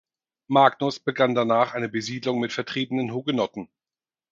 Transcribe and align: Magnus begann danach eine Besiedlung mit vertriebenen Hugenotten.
Magnus 0.47 0.99
begann 0.99 1.35
danach 1.35 1.75
eine 1.75 1.87
Besiedlung 1.87 2.39
mit 2.39 2.51
vertriebenen 2.53 3.13
Hugenotten. 3.13 3.69